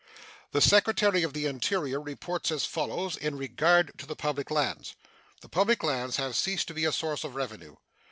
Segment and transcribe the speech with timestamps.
[0.51, 4.95] The Secretary of the Interior reports as follows in regard to the public lands:
[5.41, 7.75] The public lands have ceased to be a source of revenue.